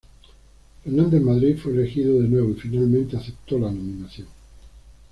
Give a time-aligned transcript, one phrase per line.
[0.83, 4.25] Fernández Madrid fue elegido de nuevo y finalmente aceptó la nominación.